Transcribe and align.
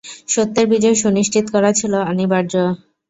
সত্যের 0.29 0.65
বিজয় 0.71 0.97
সুনিশ্চিত 1.03 1.45
করা 1.55 1.71
ছিল 1.79 1.93
অনিবার্য। 2.03 2.53